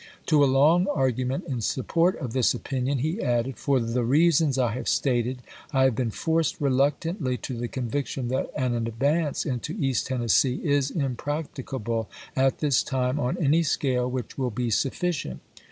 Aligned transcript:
To 0.25 0.43
a 0.43 0.49
long 0.51 0.87
argument 0.87 1.43
in 1.47 1.61
support 1.61 2.17
of 2.17 2.33
this 2.33 2.55
opinion, 2.55 2.97
he 2.97 3.21
added:" 3.21 3.55
For 3.59 3.79
the 3.79 4.03
reasons 4.03 4.57
I 4.57 4.71
have 4.71 4.89
stated 4.89 5.43
I 5.71 5.83
have 5.83 5.93
been 5.95 6.09
forced 6.09 6.59
reluctantly 6.59 7.37
to 7.37 7.55
the 7.55 7.67
conviction 7.67 8.27
that 8.29 8.49
an 8.55 8.73
advance 8.73 9.45
into 9.45 9.73
East 9.77 10.07
Tennessee 10.07 10.59
is 10.63 10.89
impracticable 10.89 12.09
at 12.35 12.61
this 12.61 12.81
time 12.81 13.19
on 13.19 13.37
any 13.37 13.61
scale 13.61 14.09
which 14.09 14.39
will 14.39 14.49
be 14.49 14.71
sufficient." 14.71 15.39